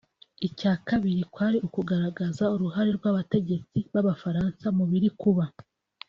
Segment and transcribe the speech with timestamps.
[0.47, 5.43] Icya kabiri kwari ukugaragaza uruhare rw’abategetsi b’abafaransa mu biri kuba